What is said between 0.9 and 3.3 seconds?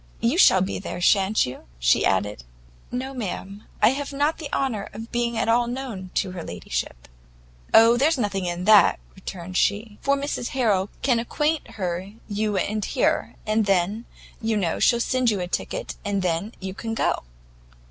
shan't you?" she added. "No,